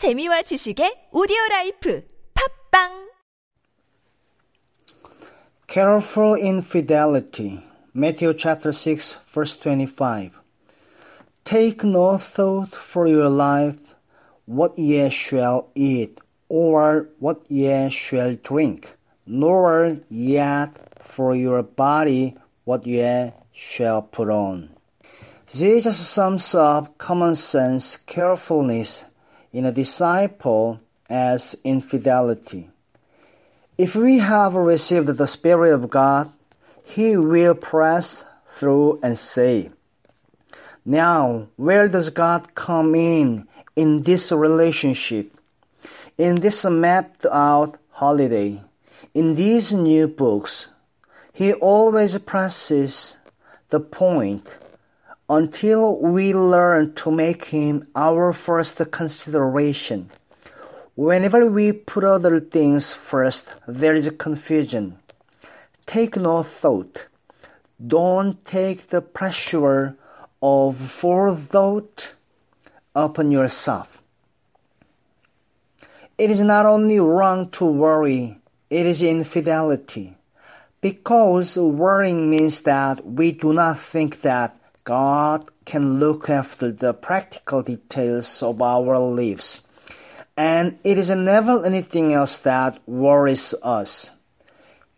재미와 0.00 0.40
지식의 0.48 1.10
오디오 1.12 1.36
라이프 1.50 2.02
팝빵 2.32 3.10
Careful 5.68 6.40
infidelity. 6.40 7.60
Matthew 7.92 8.32
chapter 8.32 8.72
6 8.72 9.20
verse 9.28 9.58
25. 9.58 10.40
Take 11.44 11.84
no 11.84 12.16
thought 12.16 12.74
for 12.74 13.06
your 13.06 13.28
life, 13.28 13.94
what 14.46 14.72
ye 14.78 15.10
shall 15.10 15.68
eat, 15.74 16.18
or 16.48 17.10
what 17.18 17.44
ye 17.50 17.90
shall 17.90 18.36
drink, 18.42 18.96
nor 19.26 19.98
yet 20.08 20.72
for 21.04 21.36
your 21.36 21.62
body 21.62 22.38
what 22.64 22.86
ye 22.86 23.34
shall 23.52 24.00
put 24.00 24.30
on. 24.30 24.70
Jesus 25.46 25.98
sums 25.98 26.54
up 26.54 26.96
common 26.96 27.34
sense 27.34 27.98
carefulness 27.98 29.04
in 29.52 29.64
a 29.64 29.72
disciple 29.72 30.80
as 31.08 31.56
infidelity. 31.64 32.70
If 33.76 33.96
we 33.96 34.18
have 34.18 34.54
received 34.54 35.08
the 35.08 35.26
Spirit 35.26 35.72
of 35.72 35.90
God, 35.90 36.30
He 36.84 37.16
will 37.16 37.54
press 37.54 38.24
through 38.52 39.00
and 39.02 39.18
say, 39.18 39.70
Now, 40.84 41.48
where 41.56 41.88
does 41.88 42.10
God 42.10 42.54
come 42.54 42.94
in 42.94 43.48
in 43.74 44.02
this 44.02 44.30
relationship? 44.32 45.36
In 46.18 46.36
this 46.36 46.64
mapped 46.66 47.24
out 47.24 47.78
holiday, 47.90 48.60
in 49.14 49.34
these 49.34 49.72
new 49.72 50.06
books, 50.06 50.68
He 51.32 51.54
always 51.54 52.18
presses 52.18 53.18
the 53.70 53.80
point 53.80 54.46
until 55.30 55.96
we 55.96 56.34
learn 56.34 56.92
to 56.94 57.10
make 57.12 57.44
Him 57.46 57.86
our 57.94 58.32
first 58.32 58.82
consideration. 58.90 60.10
Whenever 60.96 61.46
we 61.46 61.70
put 61.70 62.02
other 62.02 62.40
things 62.40 62.92
first, 62.92 63.46
there 63.68 63.94
is 63.94 64.10
confusion. 64.18 64.98
Take 65.86 66.16
no 66.16 66.42
thought. 66.42 67.06
Don't 67.78 68.44
take 68.44 68.88
the 68.88 69.00
pressure 69.00 69.96
of 70.42 70.76
forethought 70.76 72.14
upon 72.94 73.30
yourself. 73.30 74.02
It 76.18 76.30
is 76.32 76.40
not 76.40 76.66
only 76.66 76.98
wrong 76.98 77.50
to 77.50 77.64
worry, 77.64 78.36
it 78.68 78.84
is 78.84 79.00
infidelity. 79.00 80.16
Because 80.80 81.56
worrying 81.56 82.28
means 82.28 82.62
that 82.62 83.06
we 83.06 83.30
do 83.30 83.52
not 83.52 83.78
think 83.78 84.22
that 84.22 84.59
God 84.90 85.48
can 85.64 86.00
look 86.00 86.28
after 86.28 86.72
the 86.72 86.92
practical 86.92 87.62
details 87.62 88.42
of 88.42 88.60
our 88.60 88.98
lives 88.98 89.62
and 90.36 90.80
it 90.82 90.98
is 90.98 91.08
never 91.10 91.64
anything 91.64 92.12
else 92.12 92.38
that 92.38 92.80
worries 92.88 93.54
us. 93.62 94.10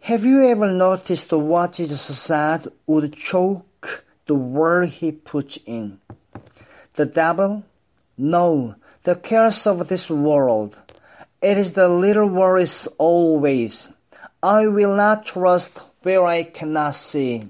Have 0.00 0.26
you 0.26 0.44
ever 0.44 0.70
noticed 0.70 1.32
what 1.32 1.72
Jesus 1.72 2.02
said 2.02 2.68
would 2.86 3.14
choke 3.14 4.04
the 4.26 4.34
word 4.34 4.90
he 4.90 5.10
puts 5.10 5.58
in? 5.64 6.00
The 6.96 7.06
devil? 7.06 7.64
No, 8.18 8.74
the 9.04 9.16
cares 9.16 9.66
of 9.66 9.88
this 9.88 10.10
world. 10.10 10.76
It 11.40 11.56
is 11.56 11.72
the 11.72 11.88
little 11.88 12.28
worries 12.28 12.88
always. 12.98 13.88
I 14.42 14.66
will 14.66 14.94
not 14.94 15.24
trust 15.24 15.78
where 16.02 16.26
I 16.26 16.42
cannot 16.42 16.94
see. 16.94 17.46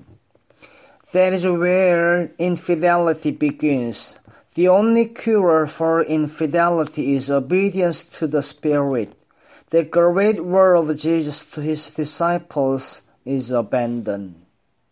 That 1.12 1.32
is 1.32 1.46
where 1.46 2.32
infidelity 2.38 3.30
begins. 3.30 4.18
The 4.54 4.68
only 4.68 5.06
cure 5.06 5.66
for 5.66 6.02
infidelity 6.02 7.14
is 7.14 7.30
obedience 7.30 8.04
to 8.18 8.26
the 8.26 8.42
Spirit. 8.42 9.14
The 9.70 9.84
great 9.84 10.44
word 10.44 10.76
of 10.76 10.96
Jesus 10.96 11.48
to 11.52 11.60
his 11.60 11.90
disciples 11.90 13.02
is 13.24 13.52
abandoned. 13.52 14.47